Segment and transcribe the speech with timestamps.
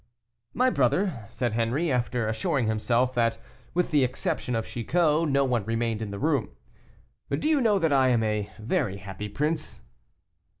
[0.55, 3.37] "My brother," said Henri, after assuring himself that,
[3.75, 6.49] with the exception of Chicot, no one remained in the room,
[7.29, 9.81] "do you know that I am a very happy prince?"